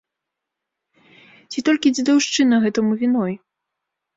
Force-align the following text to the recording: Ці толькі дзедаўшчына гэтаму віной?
Ці 1.51 1.59
толькі 1.67 1.91
дзедаўшчына 1.99 2.55
гэтаму 2.67 2.93
віной? 3.03 3.33